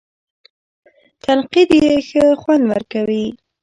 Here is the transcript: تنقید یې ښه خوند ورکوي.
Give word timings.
تنقید 1.23 1.69
یې 1.83 1.89
ښه 2.07 2.23
خوند 2.41 2.63
ورکوي. 2.71 3.25